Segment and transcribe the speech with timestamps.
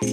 [0.00, 0.04] は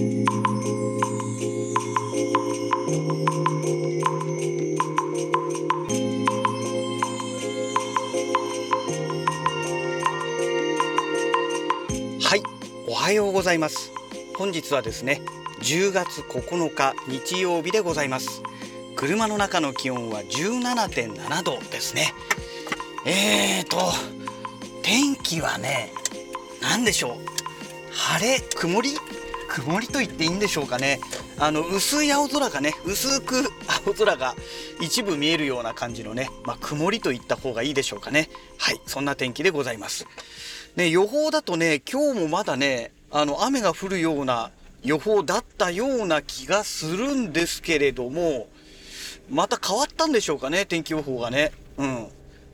[12.36, 12.42] い
[12.88, 13.92] おはようございます。
[14.36, 15.22] 本日はですね
[15.60, 18.42] 10月9日日曜日でございます。
[18.96, 22.16] 車の中の気温は17.7度ですね。
[23.06, 23.78] えーと
[24.82, 25.94] 天気はね
[26.60, 27.18] 何でしょう。
[27.94, 28.90] 晴れ曇り？
[29.56, 31.00] 曇りと言っていいんでしょうかね。
[31.40, 33.36] あの薄い青空がね薄く
[33.86, 34.36] 青空が
[34.82, 38.30] 一部見えるような感じのね、まあ、曇りと言った方がいいでしょうかね。
[38.58, 40.06] はいそんな天気でございます。
[40.76, 44.52] ね予報だとね今日もまだねあの雨が降るような
[44.84, 48.50] 予報だったような気がするんですけれども
[49.30, 51.54] また変わったんでしょうかね天気予報がね。
[51.78, 52.08] うん。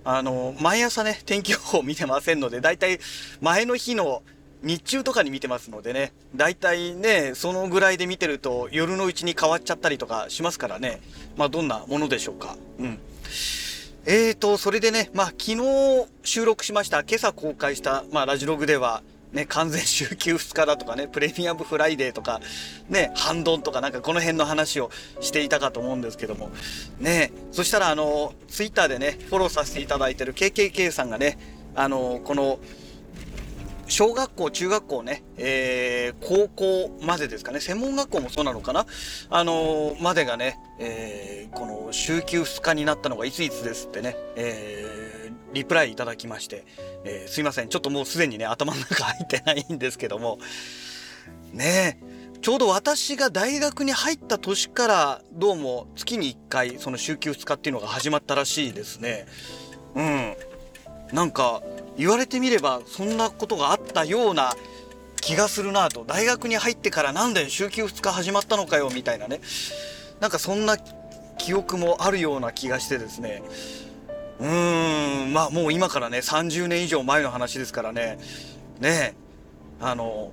[0.04, 3.00] あの毎朝ね天気予報見てませんのでだいたい
[3.40, 4.22] 前の日の
[4.64, 11.02] 日中とかに見てますのでね、大体ね、そのぐらいで見てると夜のうちに変わっちゃったりとかしますからね、
[11.36, 12.56] まあどんなものでしょうか。
[12.80, 13.00] うん。
[14.06, 15.58] えーと、それでね、まあ昨日
[16.24, 22.42] 収録しました、今朝公開した、まあラジログでは、ね、完全週休2日だとかね、プレミアムフライデーとか、
[22.90, 26.50] ね、半ドンとかなんかこの辺の話をしていたかと思うんですけども、
[27.00, 31.38] ね、そしたらあの、ツイッターでね、フォローさせていただいてる KKK さんがね、
[31.76, 32.60] あの、この、
[33.92, 38.86] 小学校、中学校ね、えー、高校までですかね、専門学校もそうなのかな、
[39.30, 46.66] あのー、までがね、えー、この週休2日になったのがいついつですってね、えー、リプライいただきまして、
[47.04, 50.40] えー、すいません、ちょっともうすでにね、頭の中入ってないんですけども、
[51.52, 52.00] ね
[52.42, 59.28] ちょうど私が大学に入った年からどうも月に1回その週休2日っていうのが始まったらしいですね。
[59.96, 60.36] うん。
[61.14, 61.62] なんか
[61.98, 64.54] 言われてみればそんなことがあったような
[65.22, 66.04] 気がするなと。
[66.06, 69.40] 大学に入ってからなんで週休2日始まったのかよみたいなね。
[70.20, 70.78] なんかそんな
[71.38, 73.44] 記憶もあるような気がしてですね。
[74.40, 78.18] うーんまあもう今からね30年以上前の話ですからね。
[78.80, 79.14] ね
[79.80, 80.32] あの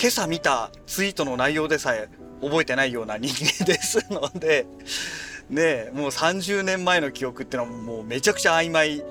[0.00, 2.08] 今朝見たツイートの内容でさえ
[2.42, 4.66] 覚えてないような人間ですので。
[5.50, 9.04] ねもう30年前の記憶ってのはもうめちゃくちゃ曖昧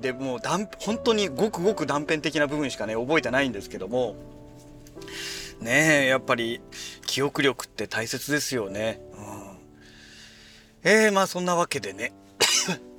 [0.00, 4.16] でもう断本当にごくごく断片的な部分しかね覚えてないんですけども。
[5.60, 6.60] ねえやっぱり
[7.06, 9.00] 記憶力って大切ですよね。
[10.84, 12.12] うん、えー、まあそんなわけでね。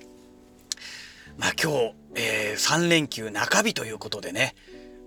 [1.37, 4.55] まあ今日、えー、3連休中日ということでね。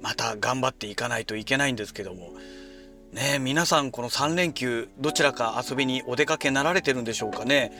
[0.01, 2.33] また頑張っていかないといけないんですけども。
[3.13, 7.73] ね皆さんこの3連休どちらか遊びにお出かけなられてるんでしょうかね。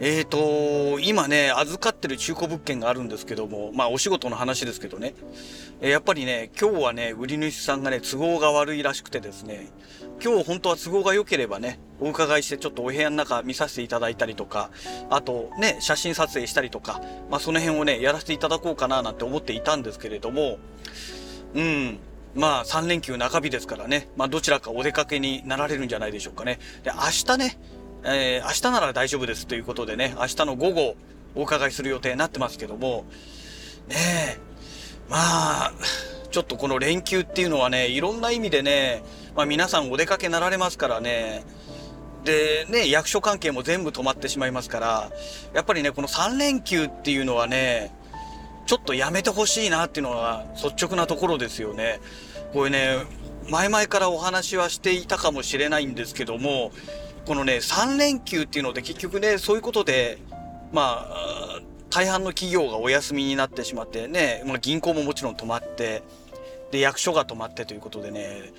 [0.00, 5.14] えーと、今ね、預かってる中古物件があるんですけども、まあお仕事の話ですけどね、
[5.80, 9.68] え、やっぱりね、今日はね、売り主さんがね、都合が悪いらしくてですね、
[10.22, 14.70] 今日本当は都合が良ければね、お伺いしてちょっとお部屋の中見させていただいたりとか、
[15.10, 17.00] あとね、写真撮影したりとか、
[17.30, 20.58] まあその辺をね、やらせていただこうかななんて思っていたんですけれども、
[21.54, 21.98] うん、
[22.34, 26.58] まあ3連休中日ですからね、まあどちらかお出かけになられるんじゃないでしょうかね。
[26.82, 27.58] で、明日ね、
[28.04, 30.96] えー、明日なら大丈夫ですということでね、明日の午後
[31.34, 33.04] お伺いする予定になってますけども、
[33.88, 34.38] ねえ、
[35.08, 35.16] ま
[35.66, 35.72] あ、
[36.30, 39.02] ちょっとこの連休っていうのはね、いろんな意味でね、
[39.34, 41.44] まあ皆さんお出かけなられますからね、
[42.24, 45.10] でね、役所関係も全部止まってしまいますから、
[45.52, 47.94] やっぱりね、この3連休っていうのはね、
[48.66, 52.00] ちょっとやめてほしいなっていうのは率直なところですよね。
[52.52, 52.96] これね、
[53.48, 56.72] 前々からお話はしていたかもしれないんですけども、
[57.26, 60.18] このね、3連休っていうので結局ね、そういうことで、
[60.72, 66.02] まあ、大半の企業がお休みになってしまってね、まあ、銀行ももちろん止まって、
[66.70, 68.52] で、役所が止まってということでね、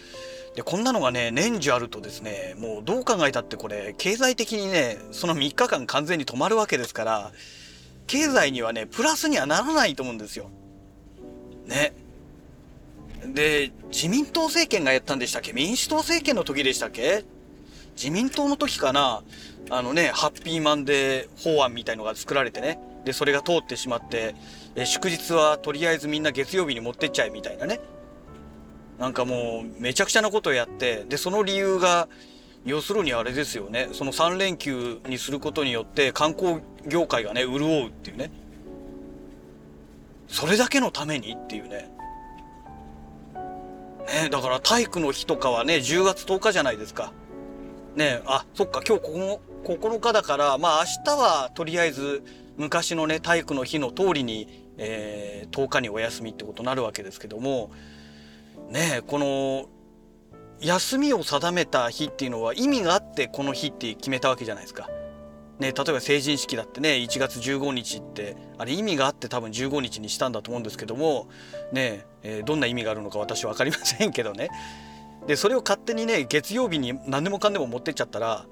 [0.56, 7.32] で、こんなのがね、年中あるとですね、もうどう考えたってこれ、経済的にね、その3日間完全に止まるわけですから、
[8.08, 10.50] 経済にはね、プラスにはならないと思うんですよ。
[11.68, 11.94] ね。
[13.26, 15.52] で、自民党政権がやったんでしたっけ？
[15.52, 17.26] 民主党政権の時でしたっけ？
[17.96, 19.24] 自民党の時かな、
[19.70, 24.36] あのね、ハッピーマンデー法案みたいのが作られてね、で、それが通ってしまって、
[24.76, 27.80] え祝日はとりあえずみんな月曜日に持ってっちゃえみたいなね。
[29.00, 32.08] なんかもう、めちゃくちゃなことをやって、で、その理由が、
[32.66, 38.32] 要するにあれですよね、その3連休にすることによって観光業界がね、潤うっていうね。
[40.28, 41.92] それだけのためにっていうね。
[44.08, 47.14] ね、だから体育の日とかはね、10月10日じゃないですか。
[47.96, 52.24] ねあ、そっか、今日ここ9日だから、まあ明日はとりあえず
[52.58, 57.72] 昔のね、体育の日の通りに、えー、10日にお休みってことになるわけですけども、
[58.70, 59.70] ねこの、
[60.62, 64.90] 休みを定めた日っていうのは意味があってこの日って決めたわけじゃないですか。
[65.60, 71.30] ね、例えば成人式だってね1月15日ってあれ意味があって多分15日にしたんだと思うんですけども
[71.72, 74.50] ね、えー、どんな意味があるのか私分かりませんけどね
[75.28, 78.46] でそれを勝手にね月曜日に何でもかんでも持ってっちゃったら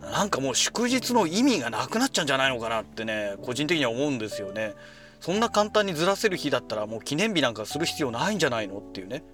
[0.00, 4.74] なんかもう祝日の意味がなくなっちゃうんじゃないのかなってね個人的には思うんですよね。
[5.20, 9.24] そんな簡単にずらせる日だったらもう記念日なんかする必要ないんじゃないのっていうね。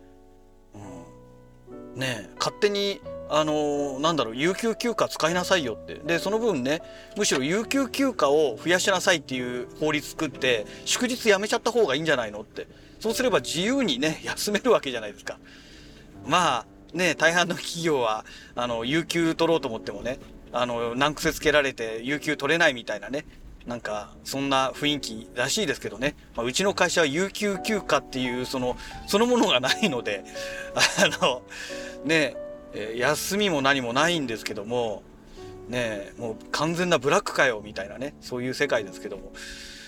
[1.94, 6.82] うん、ね勝手にあのー、なんだろう有給休暇使いなさいよってでその分ね
[7.16, 12.68] むしろ有給休暇を増やしなさいっていう法律作って祝日やめちゃった方がいいんじゃないのって
[13.00, 15.38] そうすれば自由にね休めるわけじゃないですか。
[16.26, 16.66] まあ
[16.96, 18.24] ね大半の企業は
[18.54, 20.18] あの有給取ろうと思ってもね
[20.52, 23.24] あの難癖つけられて有給取れないみたいなね
[23.66, 28.76] なんかそんな雰囲気らしいですけどね、まあ、うちの会社は有給休暇っていうその
[29.06, 30.24] そのものがないので
[30.74, 31.42] あの
[32.04, 32.36] ね
[32.96, 35.02] 休みも何もないんですけども
[35.68, 39.32] ねもう完全なブラックかよみたいなねそういう世界ですけども。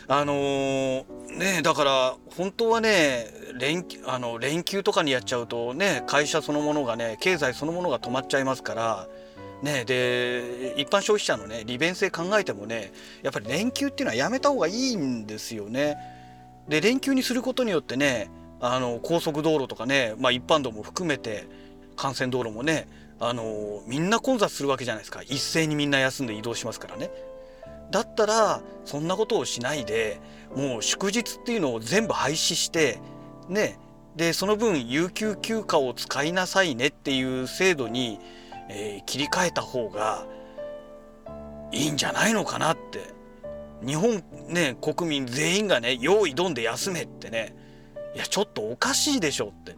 [0.08, 1.04] あのー、
[1.38, 3.26] ねだから本当はね
[3.58, 9.08] 連あの連休とかにやっちゃうとね会社そのものがね経済そのものが止まっちゃいますから
[9.62, 12.92] ね、で一般消費者のね利便性考えてもね
[13.22, 15.96] やっぱり連休っていうのはやめた方がいいんですよね。
[16.68, 18.30] で連休にすることによってね
[18.60, 21.46] あの高速道路とかね、まあ、一般道も含めて
[22.02, 22.88] 幹線道路もね
[23.20, 27.10] あのみんな混雑するわけじゃないですか一斉にみんな休んで移動しますからね。
[27.90, 30.20] だったらそんなことをしないで
[30.54, 33.00] もう祝日っていうのを全部廃止して
[33.48, 33.78] ね
[34.16, 38.20] でその分有給休暇を使いなさいねっていう制度に
[38.68, 40.26] えー、切り替えた方が
[41.72, 43.14] いいんじゃないのかなって。
[43.84, 47.54] 日本ね国民全員がね用意どんで休めってね。
[48.14, 49.76] いやちょっとおかしいでしょって。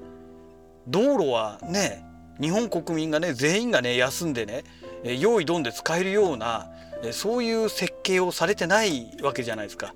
[0.86, 2.04] 道路はね
[2.40, 4.62] 日本国民がね全員がね休んでね
[5.04, 6.70] 用意どんで使えるような
[7.12, 9.94] そういう設計をされてないわけじゃないですか。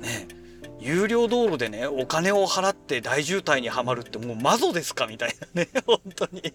[0.00, 0.28] ね
[0.80, 5.06] 有料道路でねお金を払って大渋滞にはまるってもうマゾですか？
[5.06, 6.52] みたいなね 本当に。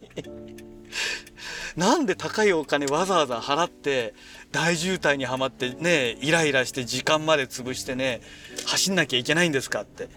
[1.76, 4.14] なんで高いお金わざわざ払って
[4.52, 8.22] 大渋滞にはまってねイライラして時間まで潰してね
[8.66, 10.08] 走んなきゃいけないんですかって。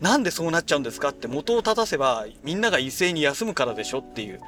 [0.00, 4.40] なんでそうなっちゃうんですかって元を正せばみんなが一斉に休むからでしょっていう。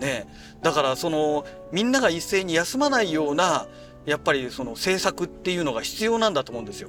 [0.00, 0.26] ね
[0.62, 3.66] だからそのみんなが一斉に休まないような
[4.06, 6.88] やっぱりその政策っていうのが必要なんだと思うんですよ。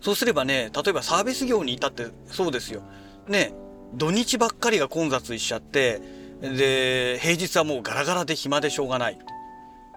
[0.00, 2.82] そうすればね例えばサービス業に至ってそうですよ。
[3.28, 3.54] ね
[3.94, 6.00] 土日ばっかりが混雑しちゃって
[6.40, 9.18] で平日はもうガラガラで暇でしょうがない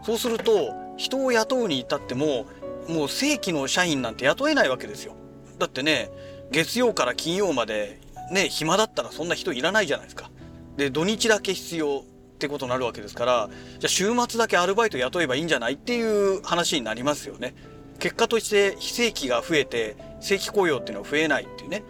[0.04, 2.46] そうすると人を雇うに至っても
[2.88, 5.16] もう正規の社員なんて雇えないわけですよ
[5.58, 6.10] だってね
[6.52, 8.00] 月曜から金曜まで
[8.32, 10.30] ね暇だったらそんな人いらないじゃないですか
[10.78, 12.04] で土日だけ必要
[12.36, 17.56] ってことになるわけですからじゃあ週末だけアルバイト雇えばいいんじゃないっていう話になりますよね。
[18.00, 21.84] 結果として非正規が増えて正規雇用っていうのは増えないっていうね。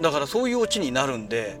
[0.00, 1.60] だからそういうオチになるんで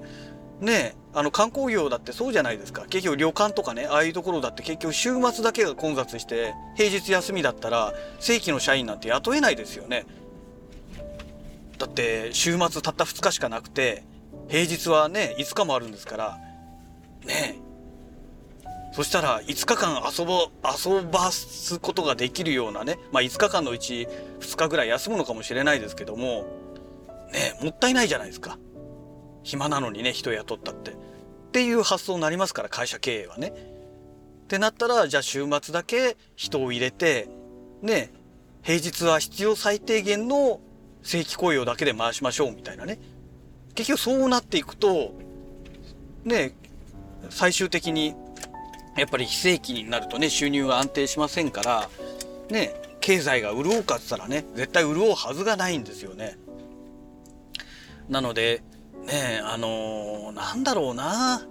[0.60, 2.86] ねあの観光業だってそうじゃないですか。
[2.88, 10.06] 結局旅館とかねああいうところだって結局週末だけが混雑して平日休みだったら正規の社員なんて雇えないですよね。
[11.78, 14.04] だって週末たった2日しかなくて
[14.52, 16.38] 平日はね5日もあるんですから
[17.24, 17.56] ね
[18.92, 24.06] そしたら5日間遊ぼ遊ばすことができるようなねまあ5日間のうち
[24.40, 26.44] 2日ぐらい休むのかもしれないですけども
[27.32, 28.58] ねもったいないじゃないですか。
[29.42, 30.90] 暇なのにね人雇ったって。
[30.90, 30.94] っ
[31.52, 33.48] ていう発想になりますから会社経営はね。
[33.48, 37.30] ってなったらじゃあ週末だけ人を入れて
[37.80, 38.12] ね
[38.62, 40.60] 平日は必要最低限の
[41.02, 42.98] 正規雇用だけで回しましょうみたいなね。
[43.74, 45.14] 結局そうなっていくと
[46.24, 46.54] ね
[47.30, 48.14] 最終的に
[48.96, 51.88] やっぱり非正規になるとね収入が安定しませんから
[52.50, 56.38] ね経済が潤うかっつったらね絶対潤うはずがないんですよね。
[58.08, 58.62] なので
[59.06, 61.46] ねあのー、なんだろうな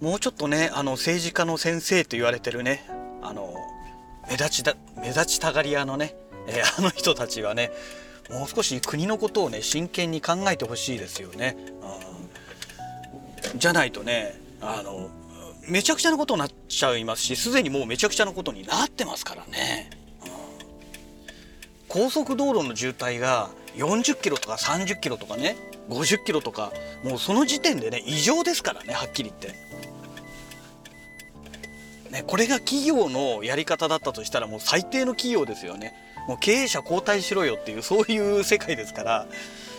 [0.00, 2.84] もうちょっとねあの政治家の先生と言われてるね
[3.22, 3.54] あの
[4.28, 6.14] 目立ちだ目立ちたがり屋のね、
[6.46, 7.70] えー、あの人たちはね
[8.30, 11.56] もう少し国のことをね真剣に考えてほしいですよね。
[11.82, 15.10] うんじゃないとねあの
[15.66, 19.90] めちゃくちゃなことになっちゃいますしすでにもうめちゃくちゃなことになってますからね。
[20.24, 20.30] うん
[21.88, 25.56] 高速道路の渋滞が40キロとか30キロとかね
[25.88, 26.72] 50キロとか
[27.02, 29.70] もうその時点でね異常ですからねはっきり言って。
[32.10, 35.94] ね、これが企業のやり方だったとしたらもう最低の企業ですよね。
[36.26, 39.26] もう経営者交代しろよっていう そういう世界ですから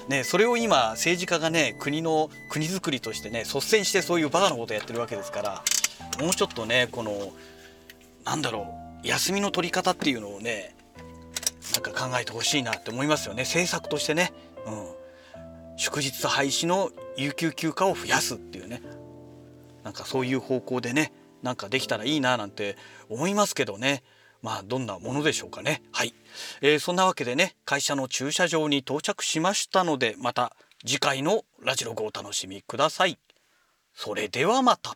[0.07, 5.63] ね、それを今政治家がね国の国づくりとしてね率先してそういうバカなことやってるわけですから
[6.19, 7.31] もうちょっとねこの
[8.25, 8.67] なんだろ
[9.03, 10.75] う休みの取り方っていうのをね
[11.73, 13.43] なんか考えてほしいなって思いますよね。
[13.43, 14.33] 政策としてね、
[14.65, 18.81] うん、祝日廃止の有給休暇を増やすっていうね。
[19.83, 22.75] なんかそういう方向でねなんかできたらいいななんて
[23.09, 24.03] 思いますけどね。
[24.41, 25.81] まあどんなものでしょうかね。
[25.91, 26.13] はい、
[26.61, 30.55] えー、そんなわけでね会社の駐車場に到着しましたのでまた
[30.85, 33.17] 次回のラジログをお楽しみください。
[33.93, 34.95] それではまた。